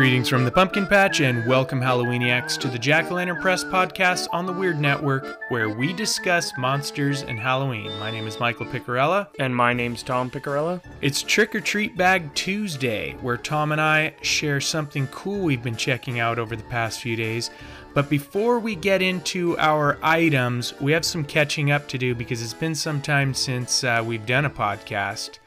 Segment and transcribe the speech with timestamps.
[0.00, 4.28] Greetings from the Pumpkin Patch and welcome Halloweeniacs to the Jack o' Lantern Press podcast
[4.32, 7.90] on the Weird Network, where we discuss monsters and Halloween.
[7.98, 9.28] My name is Michael Picarella.
[9.38, 10.82] And my name's Tom Picarella.
[11.02, 15.76] It's Trick or Treat Bag Tuesday, where Tom and I share something cool we've been
[15.76, 17.50] checking out over the past few days.
[17.92, 22.40] But before we get into our items, we have some catching up to do because
[22.40, 25.40] it's been some time since uh, we've done a podcast.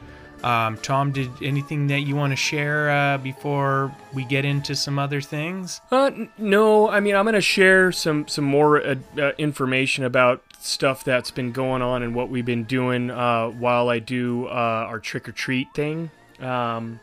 [0.44, 5.00] Um, Tom, did anything that you want to share uh, before we get into some
[5.00, 5.80] other things?
[5.90, 11.06] Uh, no, I mean I'm gonna share some some more uh, uh, information about stuff
[11.06, 15.00] that's been going on and what we've been doing uh, while I do uh, our
[15.00, 16.12] trick or treat thing.
[16.40, 17.00] Um,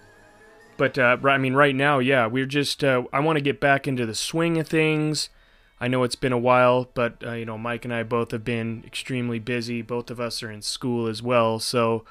[0.77, 4.15] but I mean, right now, yeah, we're just I want to get back into the
[4.15, 5.31] swing of things.
[5.83, 8.83] I know it's been a while, but you know, Mike and I both have been
[8.87, 9.81] extremely busy.
[9.81, 12.05] Both of us are in school as well, so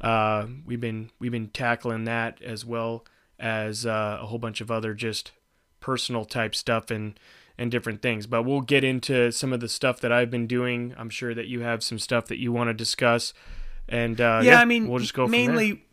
[0.00, 3.04] uh, we've been we've been tackling that as well
[3.38, 5.32] as uh, a whole bunch of other just
[5.80, 7.18] personal type stuff and
[7.56, 8.26] and different things.
[8.26, 10.94] But we'll get into some of the stuff that I've been doing.
[10.98, 13.32] I'm sure that you have some stuff that you want to discuss.
[13.88, 15.84] And uh, yeah, I mean, we'll just go mainly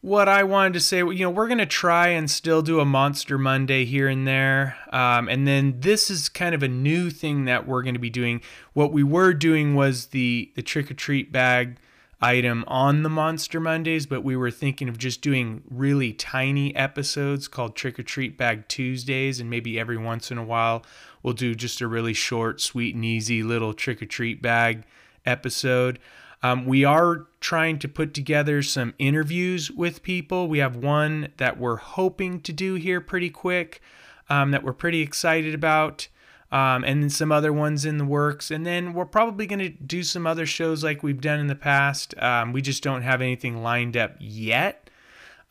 [0.00, 0.98] what I wanted to say.
[0.98, 5.28] You know, we're gonna try and still do a Monster Monday here and there, um,
[5.28, 8.40] and then this is kind of a new thing that we're gonna be doing.
[8.72, 11.76] What we were doing was the the trick or treat bag
[12.20, 17.48] item on the Monster Mondays, but we were thinking of just doing really tiny episodes
[17.48, 20.84] called Trick or Treat Bag Tuesdays, and maybe every once in a while
[21.22, 24.84] we'll do just a really short, sweet, and easy little trick or treat bag
[25.24, 25.98] episode.
[26.42, 30.48] Um, we are trying to put together some interviews with people.
[30.48, 33.82] We have one that we're hoping to do here pretty quick,
[34.28, 36.08] um, that we're pretty excited about,
[36.52, 38.50] um, and then some other ones in the works.
[38.50, 41.54] And then we're probably going to do some other shows like we've done in the
[41.54, 42.14] past.
[42.18, 44.90] Um, we just don't have anything lined up yet.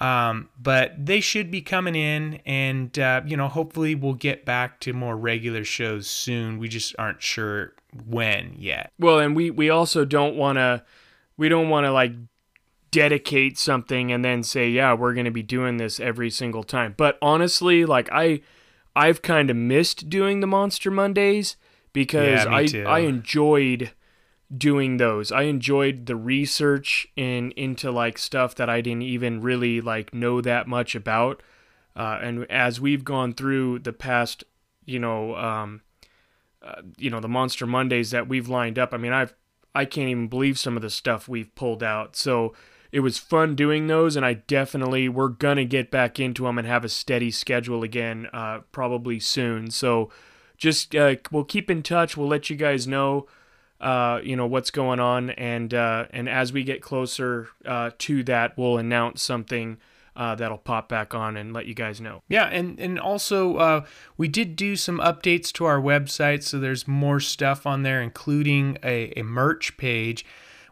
[0.01, 4.79] Um, but they should be coming in, and uh, you know, hopefully, we'll get back
[4.81, 6.57] to more regular shows soon.
[6.57, 7.73] We just aren't sure
[8.07, 8.93] when yet.
[8.97, 10.83] Well, and we we also don't want to
[11.35, 12.13] we don't want to like
[12.91, 16.93] dedicate something and then say, yeah, we're going to be doing this every single time.
[16.97, 18.41] But honestly, like I
[18.95, 21.55] I've kind of missed doing the Monster Mondays
[21.93, 22.85] because Yeah, I too.
[22.85, 23.91] I enjoyed
[24.55, 25.31] doing those.
[25.31, 30.41] I enjoyed the research in into like stuff that I didn't even really like know
[30.41, 31.43] that much about.
[31.95, 34.43] Uh, and as we've gone through the past,
[34.85, 35.81] you know, um,
[36.61, 38.93] uh, you know, the Monster Mondays that we've lined up.
[38.93, 39.33] I mean, I've
[39.75, 42.15] I can't even believe some of the stuff we've pulled out.
[42.15, 42.53] So
[42.91, 46.67] it was fun doing those, and I definitely we're gonna get back into them and
[46.67, 49.69] have a steady schedule again, uh, probably soon.
[49.69, 50.09] So
[50.57, 52.17] just uh, we'll keep in touch.
[52.17, 53.27] We'll let you guys know,
[53.79, 58.23] uh, you know, what's going on, and uh, and as we get closer uh, to
[58.23, 59.77] that, we'll announce something.
[60.15, 62.23] Uh, that'll pop back on and let you guys know.
[62.27, 63.85] Yeah, and and also uh,
[64.17, 68.77] we did do some updates to our website, so there's more stuff on there, including
[68.83, 70.25] a, a merch page.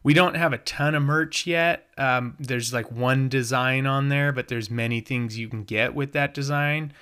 [0.08, 1.86] We don't have a ton of merch yet.
[1.98, 6.14] Um, there's like one design on there, but there's many things you can get with
[6.14, 6.94] that design.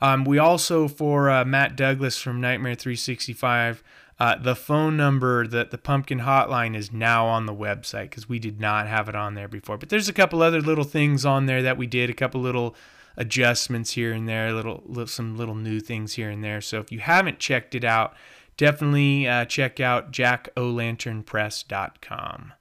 [0.00, 3.84] Um, we also for uh, Matt Douglas from Nightmare 365.
[4.18, 8.38] Uh, the phone number, that the pumpkin hotline is now on the website because we
[8.38, 9.76] did not have it on there before.
[9.76, 12.74] But there's a couple other little things on there that we did, a couple little
[13.18, 16.62] adjustments here and there, little, little some little new things here and there.
[16.62, 18.14] So if you haven't checked it out,
[18.56, 22.52] definitely uh, check out jackolanternpress.com.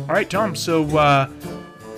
[0.00, 0.56] All right, Tom.
[0.56, 1.30] So uh,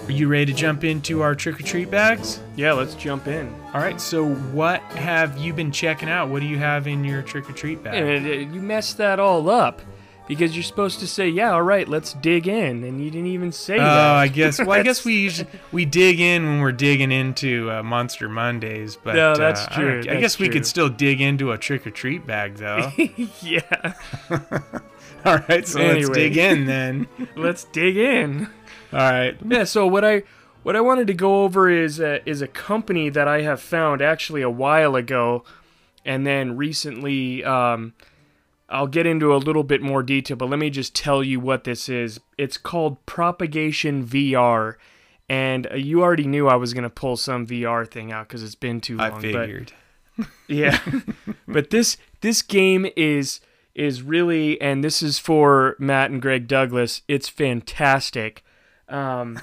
[0.06, 2.40] are you ready to jump into our trick or treat bags?
[2.56, 3.48] Yeah, let's jump in.
[3.72, 3.98] All right.
[4.00, 6.28] So what have you been checking out?
[6.28, 7.94] What do you have in your trick or treat bag?
[7.94, 9.80] And you messed that all up
[10.28, 13.52] because you're supposed to say, "Yeah, all right, let's dig in," and you didn't even
[13.52, 14.14] say Oh, that.
[14.14, 14.58] I guess.
[14.58, 18.96] Well, I guess we usually we dig in when we're digging into uh, Monster Mondays,
[18.96, 21.58] but No, that's uh, I true, I, that's guess we could still dig into a
[21.58, 22.90] trick or treat bag, though.
[23.42, 23.94] yeah,
[25.24, 27.06] All right, so let's dig in then.
[27.36, 28.48] let's dig in.
[28.92, 29.36] All right.
[29.46, 29.64] Yeah.
[29.64, 30.22] So what I
[30.62, 34.02] what I wanted to go over is a, is a company that I have found
[34.02, 35.44] actually a while ago,
[36.04, 37.44] and then recently.
[37.44, 37.94] Um,
[38.72, 41.64] I'll get into a little bit more detail, but let me just tell you what
[41.64, 42.18] this is.
[42.38, 44.76] It's called Propagation VR,
[45.28, 48.54] and uh, you already knew I was gonna pull some VR thing out because it's
[48.54, 49.06] been too long.
[49.06, 49.72] I but- figured.
[50.46, 50.78] Yeah.
[51.48, 53.40] but this this game is
[53.74, 57.00] is really and this is for Matt and Greg Douglas.
[57.08, 58.44] It's fantastic.
[58.88, 59.40] Um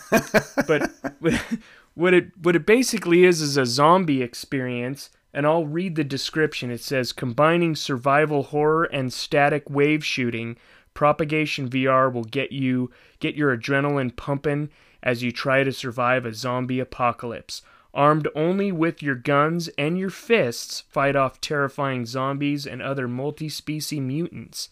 [0.68, 0.92] but
[1.96, 6.72] what it what it basically is is a zombie experience and I'll read the description.
[6.72, 10.58] It says combining survival horror and static wave shooting,
[10.94, 14.70] propagation VR will get you get your adrenaline pumping
[15.02, 17.62] as you try to survive a zombie apocalypse.
[17.94, 23.50] Armed only with your guns and your fists, fight off terrifying zombies and other multi
[23.50, 24.70] species mutants.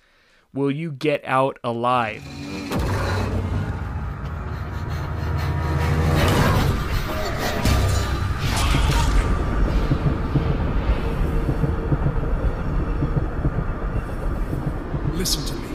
[0.54, 2.24] Will you get out alive?
[15.28, 15.68] Listen to me.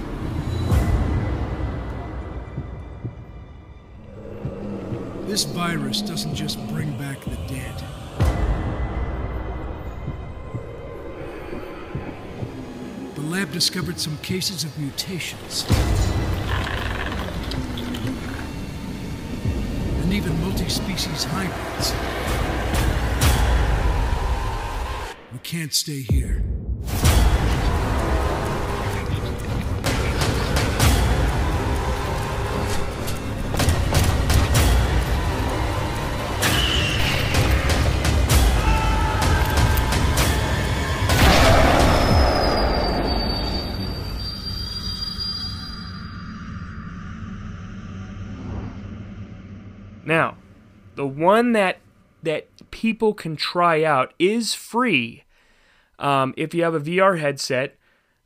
[5.27, 7.75] This virus doesn't just bring back the dead.
[13.15, 15.67] The lab discovered some cases of mutations.
[20.01, 21.93] And even multi-species hybrids.
[25.31, 26.43] We can't stay here.
[51.03, 51.79] The one that
[52.23, 55.25] that people can try out is free.
[55.99, 57.75] Um, if you have a VR headset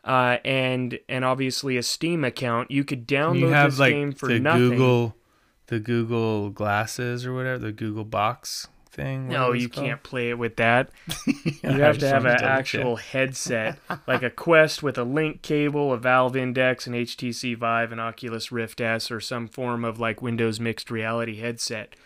[0.05, 4.13] uh, and and obviously a Steam account, you could download You have this like game
[4.13, 4.69] for the nothing.
[4.71, 5.17] Google,
[5.69, 9.29] the Google glasses or whatever, the Google box thing.
[9.29, 9.87] no, you called.
[9.87, 10.91] can't play it with that.
[11.63, 13.07] Yeah, You have to have an actual check.
[13.07, 17.99] headset, like a Quest with a link cable, a Valve Index, an HTC Vive, an
[17.99, 21.97] Oculus Rift S, or some form of like Windows mixed reality headset.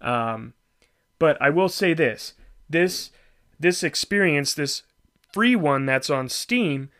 [0.00, 0.54] Um,
[1.18, 2.34] but I will say this:
[2.68, 3.10] this
[3.58, 4.82] this experience, this
[5.32, 6.90] free one that's on Steam,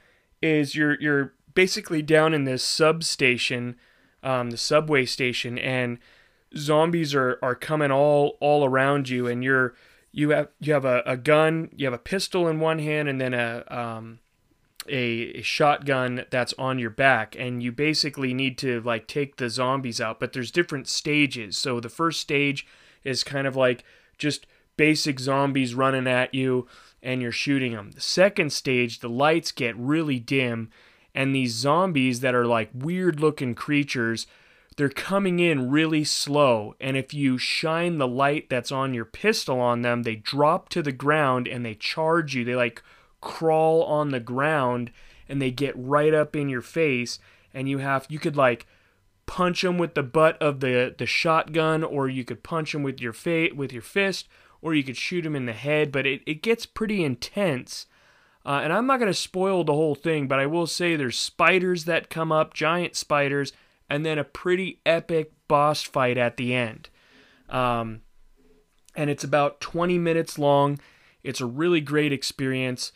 [0.42, 3.76] is you're you're basically down in this substation,
[4.22, 5.98] um, the subway station, and
[6.56, 9.74] zombies are, are coming all all around you, and you're
[10.12, 13.20] you have you have a, a gun, you have a pistol in one hand, and
[13.20, 14.18] then a um,
[14.88, 19.48] a, a shotgun that's on your back, and you basically need to like take the
[19.48, 20.20] zombies out.
[20.20, 21.56] But there's different stages.
[21.56, 22.66] So the first stage
[23.04, 23.84] is kind of like
[24.18, 26.66] just basic zombies running at you,
[27.02, 27.92] and you're shooting them.
[27.92, 30.70] The second stage, the lights get really dim,
[31.14, 34.26] and these zombies that are like weird looking creatures
[34.76, 39.60] they're coming in really slow and if you shine the light that's on your pistol
[39.60, 42.82] on them they drop to the ground and they charge you they like
[43.20, 44.90] crawl on the ground
[45.28, 47.18] and they get right up in your face
[47.52, 48.66] and you have you could like
[49.30, 53.00] punch them with the butt of the the shotgun or you could punch them with
[53.00, 54.26] your fa- with your fist
[54.60, 57.86] or you could shoot them in the head but it, it gets pretty intense
[58.44, 61.18] uh, and I'm not going to spoil the whole thing, but I will say there's
[61.18, 63.52] spiders that come up, giant spiders,
[63.88, 66.88] and then a pretty epic boss fight at the end.
[67.50, 68.00] Um,
[68.96, 70.80] and it's about 20 minutes long.
[71.22, 72.92] It's a really great experience.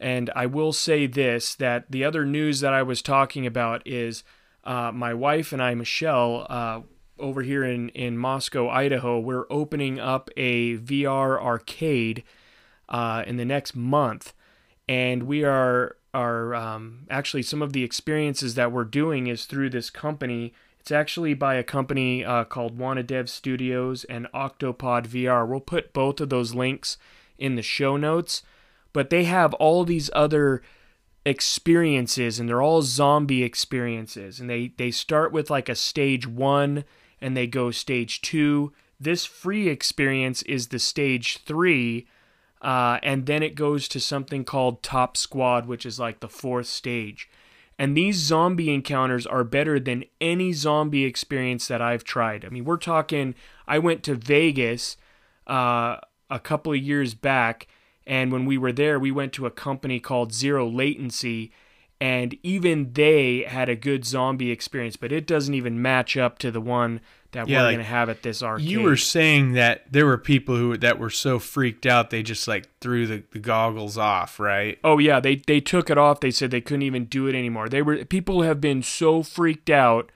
[0.00, 4.24] And I will say this that the other news that I was talking about is
[4.66, 6.80] uh, my wife and I, Michelle, uh,
[7.18, 12.24] over here in, in Moscow, Idaho, we're opening up a VR arcade
[12.88, 14.34] uh, in the next month.
[14.88, 19.68] And we are are um, actually some of the experiences that we're doing is through
[19.68, 20.54] this company.
[20.80, 25.46] It's actually by a company uh, called Wanadev Studios and Octopod VR.
[25.46, 26.96] We'll put both of those links
[27.38, 28.42] in the show notes.
[28.94, 30.62] But they have all these other
[31.26, 34.40] experiences, and they're all zombie experiences.
[34.40, 36.84] And they they start with like a stage one,
[37.20, 38.72] and they go stage two.
[38.98, 42.06] This free experience is the stage three.
[42.62, 46.66] Uh, and then it goes to something called Top Squad, which is like the fourth
[46.66, 47.28] stage.
[47.78, 52.44] And these zombie encounters are better than any zombie experience that I've tried.
[52.44, 53.34] I mean, we're talking,
[53.68, 54.96] I went to Vegas
[55.46, 55.98] uh,
[56.30, 57.66] a couple of years back,
[58.06, 61.52] and when we were there, we went to a company called Zero Latency,
[62.00, 66.50] and even they had a good zombie experience, but it doesn't even match up to
[66.50, 67.00] the one
[67.32, 68.66] that Yeah, we're like, going to have at this arcade.
[68.66, 72.46] You were saying that there were people who that were so freaked out they just
[72.48, 74.78] like threw the, the goggles off, right?
[74.84, 76.20] Oh yeah, they they took it off.
[76.20, 77.68] They said they couldn't even do it anymore.
[77.68, 80.10] They were people have been so freaked out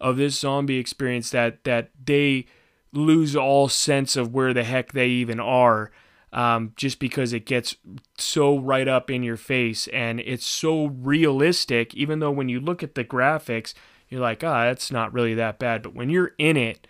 [0.00, 2.46] of this zombie experience that that they
[2.92, 5.90] lose all sense of where the heck they even are.
[6.30, 7.74] Um, just because it gets
[8.18, 12.82] so right up in your face and it's so realistic, even though when you look
[12.82, 13.72] at the graphics,
[14.10, 15.82] you're like, ah, that's not really that bad.
[15.82, 16.86] But when you're in it,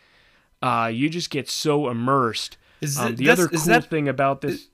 [0.60, 2.56] uh, you just get so immersed.
[2.80, 4.68] Is Um, the other is cool that- thing about this,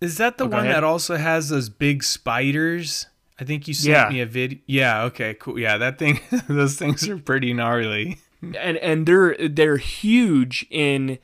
[0.00, 3.06] Is that the Oh, one that also has those big spiders?
[3.40, 4.08] I think you sent Yeah.
[4.10, 4.58] me a video.
[4.66, 5.58] Yeah, okay, cool.
[5.58, 8.18] Yeah, that thing those things are pretty gnarly.
[8.42, 11.18] and and they're they're huge in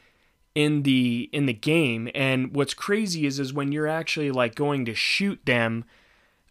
[0.54, 2.08] in the in the game.
[2.14, 5.84] And what's crazy is is when you're actually like going to shoot them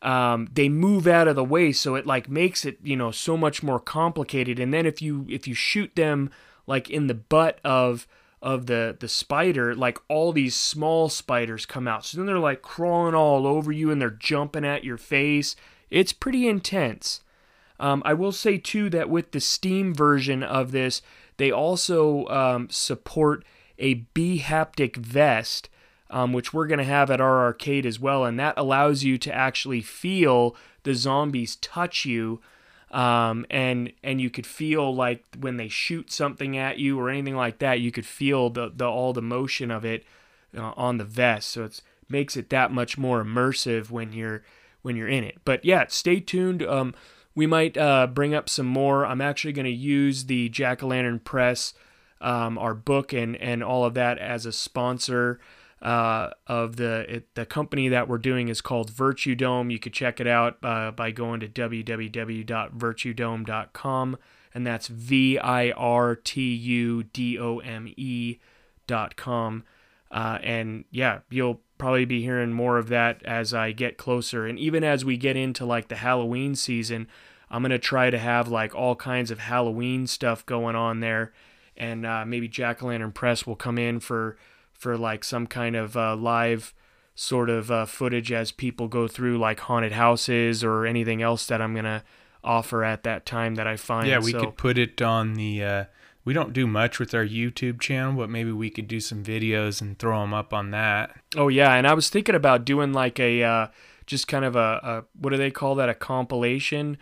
[0.04, 3.38] um, they move out of the way so it like makes it you know so
[3.38, 4.60] much more complicated.
[4.60, 6.30] And then if you if you shoot them
[6.68, 8.06] like in the butt of
[8.42, 12.06] of the the spider like all these small spiders come out.
[12.06, 15.56] So then they're like crawling all over you and they're jumping at your face.
[15.90, 17.22] It's pretty intense.
[17.80, 21.02] Um, i will say too that with the steam version of this
[21.38, 23.44] they also um, support
[23.84, 25.70] a B haptic vest,
[26.10, 28.24] um, which we're going to have at our arcade as well.
[28.24, 32.40] And that allows you to actually feel the zombies touch you.
[32.92, 37.36] Um, and and you could feel like when they shoot something at you or anything
[37.36, 40.06] like that, you could feel the, the all the motion of it
[40.56, 41.50] uh, on the vest.
[41.50, 44.44] So it makes it that much more immersive when you're
[44.82, 45.40] when you're in it.
[45.44, 46.64] But yeah, stay tuned.
[46.64, 46.94] Um,
[47.36, 49.06] we might uh, bring up some more.
[49.06, 51.74] I'm actually going to use the Jack o' Lantern Press
[52.24, 55.40] um, our book and and all of that as a sponsor
[55.82, 59.70] uh, of the it, the company that we're doing is called Virtue Dome.
[59.70, 64.18] You could check it out uh, by going to www.virtudome.com,
[64.54, 68.40] and that's V I R T U D O M E
[68.88, 69.66] dot com.
[70.10, 74.58] Uh, and yeah, you'll probably be hearing more of that as I get closer, and
[74.58, 77.10] even as we get into like the Halloween season.
[77.52, 81.34] I'm gonna try to have like all kinds of Halloween stuff going on there
[81.78, 84.38] and uh, maybe Jack o' Lantern Press will come in for
[84.74, 86.74] for like some kind of uh, live
[87.16, 91.62] sort of uh, footage as people go through like haunted houses or anything else that
[91.62, 92.04] I'm gonna
[92.44, 94.08] offer at that time that I find.
[94.08, 95.64] Yeah, we so, could put it on the.
[95.64, 95.86] Uh,
[96.26, 99.82] we don't do much with our YouTube channel, but maybe we could do some videos
[99.82, 101.16] and throw them up on that.
[101.36, 103.68] Oh yeah, and I was thinking about doing like a uh,
[104.06, 105.90] just kind of a, a what do they call that?
[105.90, 106.98] A compilation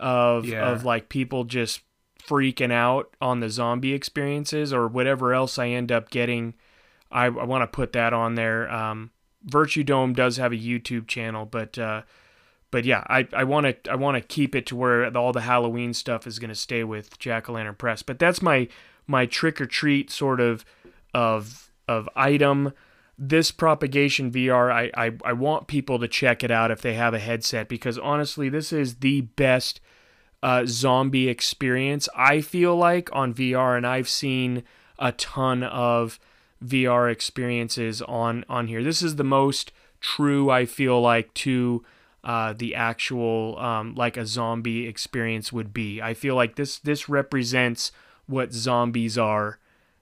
[0.00, 0.70] of Yeah.
[0.70, 1.80] of like people just
[2.26, 6.54] freaking out on the zombie experiences or whatever else I end up getting.
[7.10, 8.70] I, I want to put that on there.
[8.70, 9.10] Um,
[9.44, 12.02] Virtue Dome does have a YouTube channel, but uh,
[12.70, 15.42] but yeah, I I want to I want to keep it to where all the
[15.42, 18.02] Halloween stuff is going to stay with Jack o' Lantern Press.
[18.02, 18.68] But that's my
[19.06, 20.64] my trick or treat sort of
[21.12, 22.72] of of item.
[23.16, 27.14] This propagation VR, I, I I want people to check it out if they have
[27.14, 29.80] a headset because honestly, this is the best
[30.44, 32.06] uh, zombie experience.
[32.14, 34.62] I feel like on VR, and I've seen
[34.98, 36.20] a ton of
[36.62, 38.84] VR experiences on on here.
[38.84, 39.72] This is the most
[40.02, 41.82] true I feel like to
[42.22, 46.02] uh, the actual um, like a zombie experience would be.
[46.02, 47.90] I feel like this this represents
[48.26, 49.58] what zombies are.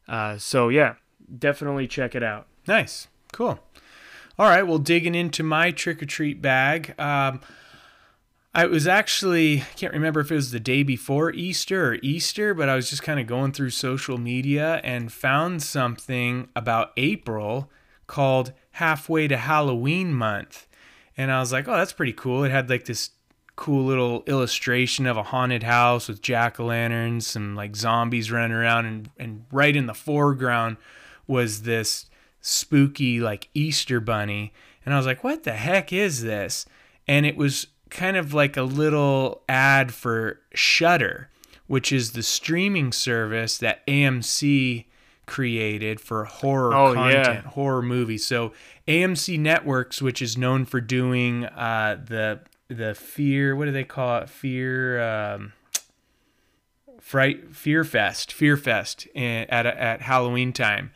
[0.08, 0.96] Uh, so yeah,
[1.38, 2.48] definitely check it out.
[2.66, 3.60] Nice, cool.
[4.40, 6.98] All right, well, digging into my trick or treat bag.
[6.98, 7.42] Um,
[8.54, 12.52] I was actually I can't remember if it was the day before Easter or Easter,
[12.52, 17.70] but I was just kind of going through social media and found something about April
[18.06, 20.66] called Halfway to Halloween Month.
[21.16, 22.44] And I was like, oh, that's pretty cool.
[22.44, 23.10] It had like this
[23.56, 28.52] cool little illustration of a haunted house with jack o' lanterns, some like zombies running
[28.52, 30.76] around, and, and right in the foreground
[31.26, 32.06] was this
[32.42, 34.52] spooky like Easter bunny.
[34.84, 36.66] And I was like, what the heck is this?
[37.08, 41.28] And it was kind of like a little ad for Shudder,
[41.68, 44.86] which is the streaming service that AMC
[45.26, 47.22] created for horror Oh, yeah.
[47.24, 48.26] content, horror movies.
[48.26, 48.52] So
[48.88, 54.18] AMC Networks, which is known for doing uh, the the fear, what do they call
[54.18, 54.28] it?
[54.30, 55.00] Fear.
[55.02, 55.52] Um,
[57.00, 60.90] Fright Fear Fest, Fear Fest at at Halloween time.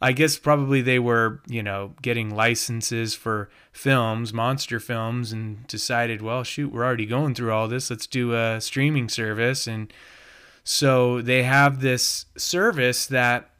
[0.00, 6.20] I guess probably they were, you know, getting licenses for films, monster films, and decided,
[6.20, 7.90] well, shoot, we're already going through all this.
[7.90, 9.66] Let's do a streaming service.
[9.66, 9.92] And
[10.64, 13.50] so they have this service that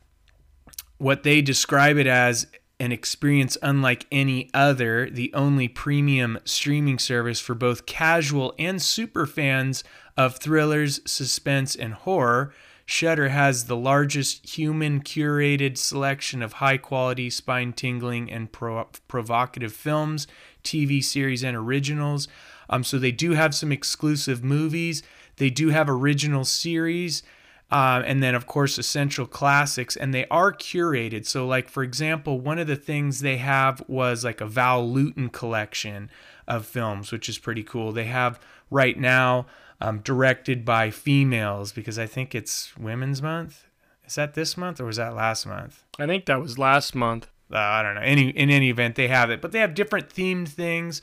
[0.99, 2.47] what they describe it as
[2.79, 9.27] an experience unlike any other, the only premium streaming service for both casual and super
[9.27, 9.83] fans
[10.17, 12.53] of thrillers, suspense, and horror.
[12.89, 19.73] Shudder has the largest human curated selection of high quality, spine tingling, and pro- provocative
[19.73, 20.29] films,
[20.63, 22.29] TV series, and originals.
[22.71, 25.03] Um, so they do have some exclusive movies.
[25.37, 27.25] They do have original series.
[27.73, 31.27] Um, and then, of course, essential classics, and they are curated.
[31.27, 35.29] So, like, for example, one of the things they have was like a Val Lewton
[35.31, 36.09] collection
[36.47, 37.91] of films, which is pretty cool.
[37.91, 38.39] They have
[38.71, 39.47] right now
[39.81, 43.65] um, directed by females because I think it's Women's Month.
[44.07, 45.85] Is that this month or was that last month?
[45.99, 47.29] I think that was last month.
[47.53, 48.03] uh, I don't know.
[48.03, 51.03] Any in any event, they have it, but they have different themed things.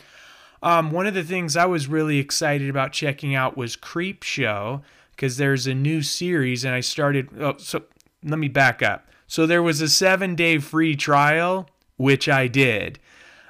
[0.61, 4.81] Um, one of the things I was really excited about checking out was Creepshow.
[5.11, 7.29] because there's a new series, and I started.
[7.39, 7.83] Oh, so
[8.23, 9.07] let me back up.
[9.27, 12.99] So there was a seven day free trial, which I did,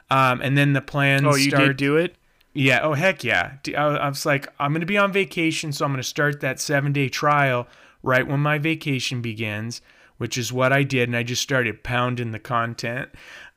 [0.10, 1.25] um, and then the plan.
[1.25, 2.15] Oh, you start, did do it?
[2.53, 2.81] Yeah.
[2.83, 3.53] Oh, heck yeah.
[3.75, 6.60] I was like, I'm going to be on vacation, so I'm going to start that
[6.60, 7.67] seven day trial
[8.03, 9.81] right when my vacation begins,
[10.17, 11.10] which is what I did.
[11.10, 13.10] And I just started pounding the content.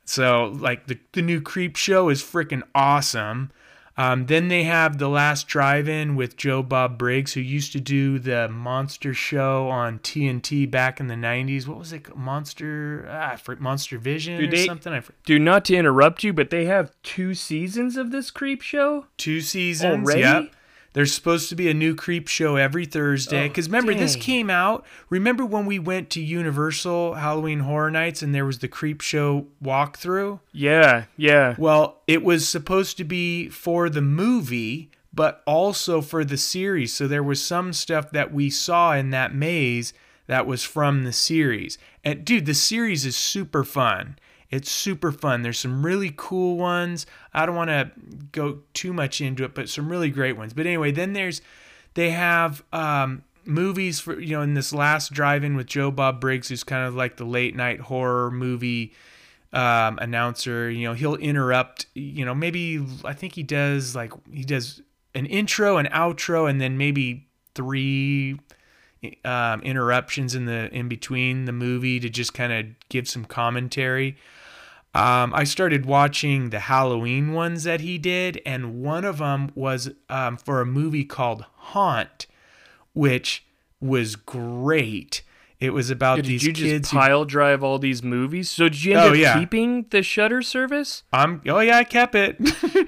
[0.05, 3.51] So, like, the, the new Creepshow is freaking awesome.
[3.99, 7.81] Um, then they have The Last Drive In with Joe Bob Briggs, who used to
[7.81, 11.67] do the Monster Show on TNT back in the 90s.
[11.67, 12.15] What was it?
[12.15, 14.93] Monster, ah, Monster Vision Dude, or they- something?
[14.93, 15.23] I forget.
[15.25, 19.07] Dude, not to interrupt you, but they have two seasons of this creep show?
[19.17, 20.07] Two seasons.
[20.07, 20.21] Already?
[20.21, 20.51] Yep.
[20.97, 23.45] There's supposed to be a new creep show every Thursday.
[23.45, 24.83] Oh, Because remember, this came out.
[25.11, 29.47] Remember when we went to Universal Halloween Horror Nights and there was the creep show
[29.63, 30.41] walkthrough?
[30.53, 31.55] Yeah, yeah.
[31.59, 36.95] Well, it was supposed to be for the movie, but also for the series.
[36.95, 39.93] So there was some stuff that we saw in that maze
[40.29, 41.77] that was from the series.
[42.05, 44.19] And dude, the series is super fun.
[44.51, 45.43] It's super fun.
[45.43, 47.07] There's some really cool ones.
[47.35, 47.91] I don't want to
[48.33, 50.53] go too much into it, but some really great ones.
[50.53, 51.41] But anyway, then there's
[51.95, 56.49] they have um, movies for you know in this last drive-in with Joe Bob Briggs,
[56.49, 58.93] who's kind of like the late night horror movie
[59.53, 60.71] um, announcer.
[60.71, 61.87] You know, he'll interrupt.
[61.95, 64.83] You know, maybe I think he does like he does
[65.15, 68.39] an intro, an outro, and then maybe three
[69.25, 74.17] um, interruptions in the in between the movie to just kind of give some commentary.
[74.97, 79.91] Um, I started watching the Halloween ones that he did, and one of them was
[80.09, 82.27] um, for a movie called Haunt,
[82.95, 83.45] which
[83.81, 85.23] was great.
[85.59, 86.81] It was about Did these you kids.
[86.83, 88.51] just who- pile drive all these movies?
[88.51, 89.39] So did you end Oh, up yeah.
[89.39, 91.03] keeping the Shudder service?
[91.15, 92.37] I'm oh yeah, I kept it.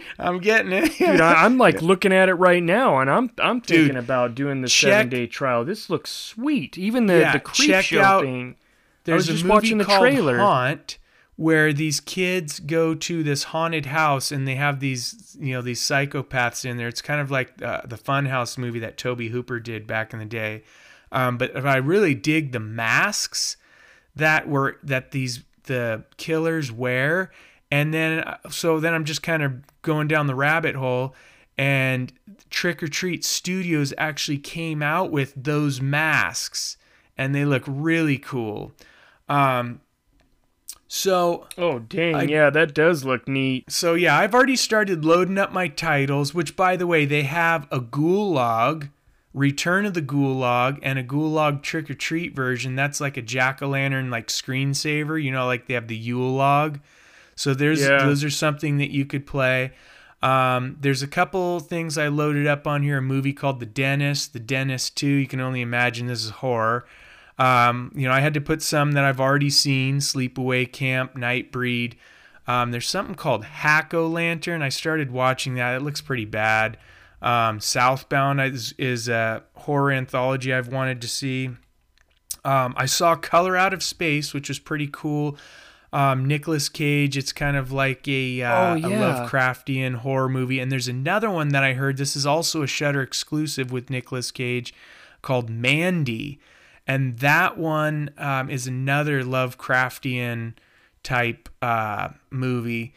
[0.18, 0.98] I'm getting it.
[0.98, 4.34] Dude, I, I'm like looking at it right now, and I'm I'm Dude, thinking about
[4.34, 5.64] doing the check- seven day trial.
[5.64, 6.76] This looks sweet.
[6.76, 8.56] Even the Yeah, the creep show out- thing.
[9.04, 10.38] There's I was just a movie watching the called trailer.
[10.38, 10.98] Haunt
[11.38, 15.80] where these kids go to this haunted house and they have these you know these
[15.80, 16.88] psychopaths in there.
[16.88, 20.24] It's kind of like uh, the Funhouse movie that Tobe Hooper did back in the
[20.24, 20.64] day.
[21.12, 23.56] Um, but if I really dig the masks
[24.16, 27.30] that were that these the killers wear
[27.70, 31.14] and then uh, so then i'm just kind of going down the rabbit hole
[31.56, 32.12] and
[32.50, 36.76] trick or treat studios actually came out with those masks
[37.16, 38.72] and they look really cool
[39.28, 39.80] um
[40.88, 43.70] so Oh dang, I- yeah, that does look neat.
[43.70, 47.68] so yeah, I've already started loading up my titles, which by the way, they have
[47.70, 48.88] a Ghoul Log,
[49.34, 52.74] Return of the Ghoul Log, and a Ghoul Log Trick or Treat version.
[52.74, 55.22] That's like a jack o' lantern like screensaver.
[55.22, 56.80] You know, like they have the Yule log.
[57.36, 57.98] So there's Yeah.
[58.04, 59.72] those are something that you could play.
[60.22, 62.98] Um, there's a couple things I loaded up on here.
[62.98, 65.06] A movie called The Dentist, The Dentist Two.
[65.06, 66.86] You can only imagine this is horror.
[67.38, 71.94] Um, you know, I had to put some that I've already seen: Sleepaway Camp, Nightbreed.
[72.46, 74.62] Um, there's something called Hack O Lantern.
[74.62, 75.76] I started watching that.
[75.76, 76.78] It looks pretty bad.
[77.20, 81.50] Um, Southbound is, is a horror anthology I've wanted to see.
[82.44, 85.36] Um, I saw Color Out of Space, which was pretty cool.
[85.92, 87.16] Um, Nicolas Cage.
[87.16, 88.80] It's kind of like a, uh, Oh, a.
[88.80, 90.60] Lovecraftian horror movie.
[90.60, 91.96] And there's another one that I heard.
[91.96, 94.72] This is also a Shudder exclusive with Nicolas Cage
[95.20, 96.40] called Mandy.
[96.88, 100.54] And that one um, is another Lovecraftian
[101.02, 102.94] type uh, movie.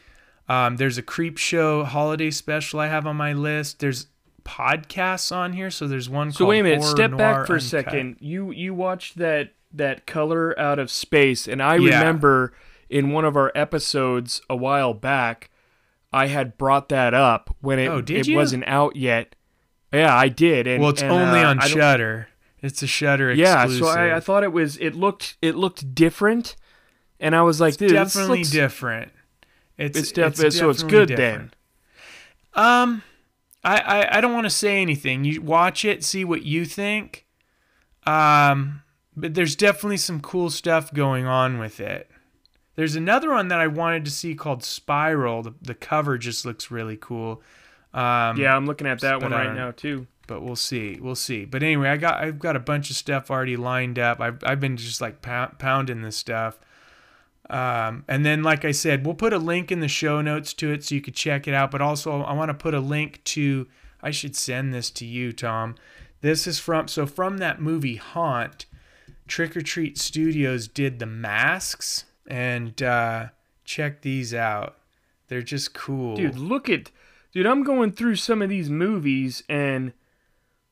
[0.47, 3.79] Um, there's a creep show holiday special I have on my list.
[3.79, 4.07] There's
[4.45, 6.31] podcasts on here, so there's one.
[6.31, 8.17] So wait a minute, Horror step Noir back for a second.
[8.19, 11.99] You you watched that that color out of space, and I Yeah.
[11.99, 12.53] remember
[12.89, 15.49] in one of our episodes a while back,
[16.11, 18.35] I had brought that up when it Oh, it you?
[18.35, 19.35] wasn't out yet.
[19.93, 20.67] Yeah, I did.
[20.67, 22.27] And, Well, it's and, only uh, on Shudder.
[22.61, 23.53] It's a Shudder exclusive.
[23.53, 23.85] Yeah, exclusive.
[23.93, 24.77] so I, I thought it was.
[24.77, 26.55] It looked it looked different,
[27.19, 29.11] and I was like, it's definitely looks- different.
[29.77, 31.55] It's It's, def- so it's good different.
[32.55, 32.63] then.
[32.63, 33.03] Um,
[33.63, 35.23] I I, I don't want to say anything.
[35.23, 37.25] You watch it, see what you think.
[38.05, 38.81] Um,
[39.15, 42.09] but there's definitely some cool stuff going on with it.
[42.75, 45.43] There's another one that I wanted to see called Spiral.
[45.43, 47.41] The, the cover just looks really cool.
[47.93, 50.07] Um, Yeah, I'm looking at that one right now too.
[50.27, 50.97] But we'll see.
[51.01, 51.45] We'll see.
[51.45, 54.19] But anyway, I got I've got a bunch of stuff already lined up.
[54.19, 56.59] I've I've been just like pound, pounding this stuff.
[57.49, 60.71] Um, and then, like I said, we'll put a link in the show notes to
[60.71, 61.69] it so you could check it out.
[61.69, 63.67] But also, I want to put a link to.
[64.01, 65.75] I should send this to you, Tom.
[66.21, 68.65] This is from so from that movie Haunt.
[69.27, 73.29] Trick or Treat Studios did the masks, and uh,
[73.63, 74.77] check these out.
[75.27, 76.91] They're just cool, Dude, look at
[77.31, 79.93] dude, I'm going through some of these movies and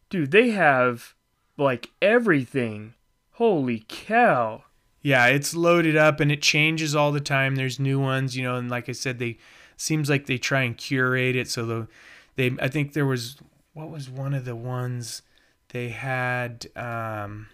[0.10, 1.14] dude, they have
[1.58, 2.94] like everything.
[3.34, 4.64] Holy cow.
[5.02, 7.56] Yeah, it's loaded up and it changes all the time.
[7.56, 9.38] There's new ones, you know, and like I said, they
[9.78, 11.50] seems like they try and curate it.
[11.50, 11.88] So the
[12.36, 13.38] they I think there was
[13.74, 15.22] what was one of the ones
[15.70, 17.48] they had um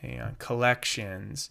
[0.00, 1.50] hang on collections.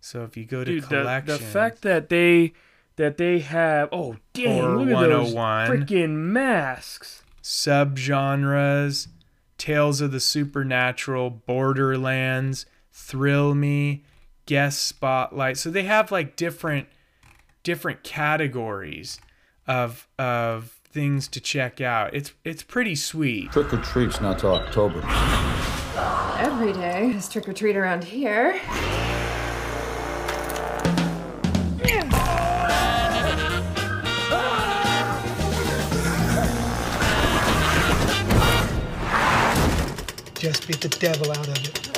[0.00, 2.52] So if you go to Dude, the, collections, the fact that they
[2.96, 5.68] that they have oh dang look at those 101.
[5.68, 7.22] freaking masks.
[7.42, 9.08] subgenres,
[9.62, 14.02] Tales of the Supernatural, Borderlands, Thrill Me,
[14.44, 15.56] Guest Spotlight.
[15.56, 16.88] So they have like different
[17.62, 19.20] different categories
[19.68, 22.12] of of things to check out.
[22.12, 23.52] It's it's pretty sweet.
[23.52, 25.00] Trick or treat's not till October.
[26.40, 28.60] Every day is trick or treat around here.
[40.42, 41.90] Just beat the devil out of it.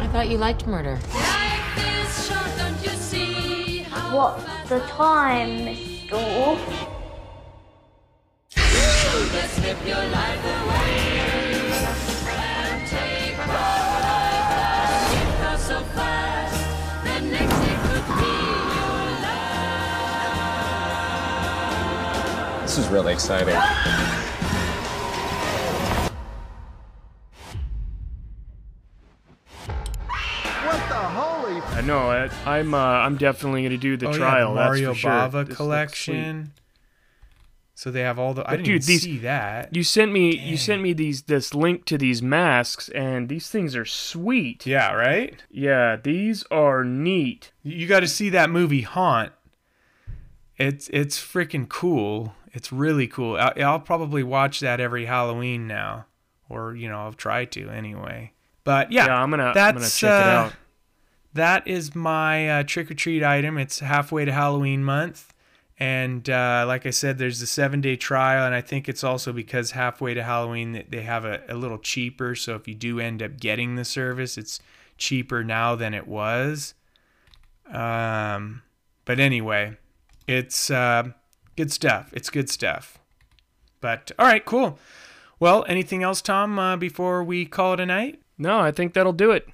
[0.00, 0.96] I thought you liked murder.
[4.10, 6.86] What's the time, Mr.
[22.86, 23.56] is really exciting.
[30.68, 34.48] I know I, I'm uh, I'm definitely gonna do the Oh, trial.
[34.54, 35.08] yeah, the Mario that's for.
[35.08, 36.52] Bava This looks collection.
[37.74, 38.42] So they have all the.
[38.48, 39.74] I didn't dude, these- see that.
[39.76, 43.76] You sent me you sent me these this link to these masks and these things
[43.76, 44.66] are sweet.
[44.66, 45.42] yeah, right.
[45.50, 47.52] Yeah, these are neat.
[47.62, 49.32] You got to see that movie Haunt.
[50.58, 52.34] It's it's freaking cool.
[52.52, 53.36] It's really cool.
[53.36, 56.06] I, I'll probably watch that every Halloween now,
[56.48, 58.32] or you know I'll try to anyway.
[58.64, 60.52] But yeah, Yeah, I'm gonna I'm that's gonna check it uh, out.
[61.34, 63.58] that is my uh, trick or treat item.
[63.58, 65.32] It's halfway to Halloween month.
[65.78, 68.46] And uh, like I said, there's the seven day trial.
[68.46, 72.34] And I think it's also because halfway to Halloween, they have a, a little cheaper.
[72.34, 74.58] So if you do end up getting the service, it's
[74.96, 76.72] cheaper now than it was.
[77.70, 78.62] Um,
[79.04, 79.76] but anyway,
[80.26, 81.10] it's uh,
[81.56, 82.10] good stuff.
[82.12, 82.98] It's good stuff.
[83.80, 84.78] But all right, cool.
[85.38, 88.22] Well, anything else, Tom, uh, before we call it a night?
[88.38, 89.46] No, I think that'll do it.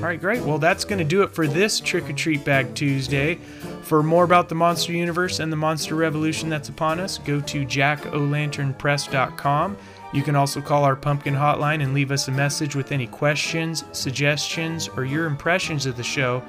[0.00, 0.42] All right, great.
[0.42, 3.34] Well, that's going to do it for this Trick or Treat Bag Tuesday.
[3.82, 7.66] For more about the Monster Universe and the Monster Revolution that's upon us, go to
[7.66, 9.76] jackolanternpress.com.
[10.12, 13.84] You can also call our pumpkin hotline and leave us a message with any questions,
[13.92, 16.42] suggestions, or your impressions of the show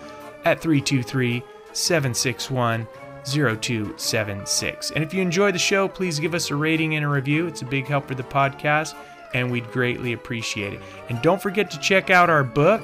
[0.45, 2.87] at 323 761
[3.25, 4.91] 0276.
[4.91, 7.47] And if you enjoy the show, please give us a rating and a review.
[7.47, 8.95] It's a big help for the podcast,
[9.33, 10.81] and we'd greatly appreciate it.
[11.09, 12.81] And don't forget to check out our book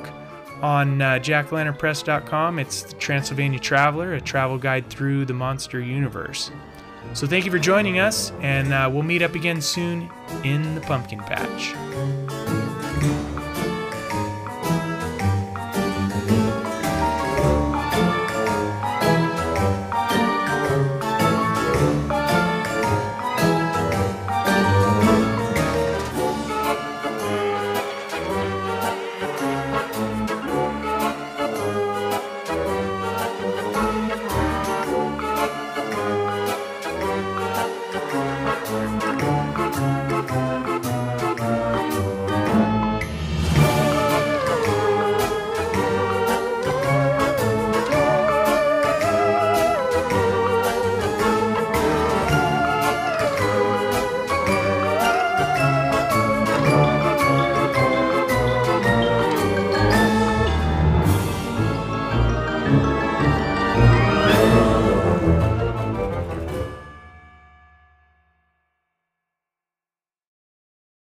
[0.61, 1.19] on uh.
[2.59, 6.51] It's the Transylvania Traveler, a travel guide through the monster universe.
[7.13, 10.09] So thank you for joining us, and uh, we'll meet up again soon
[10.43, 11.73] in the pumpkin patch.